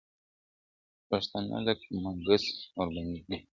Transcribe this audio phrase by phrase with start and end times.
[1.09, 2.43] پښتانه لکه مګس
[2.77, 3.37] ورباندي ګرځي!!